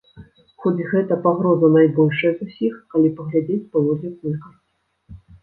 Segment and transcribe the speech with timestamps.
[0.61, 5.23] Хоць гэта пагроза найбольшая з усіх, калі паглядзець паводле колькасці.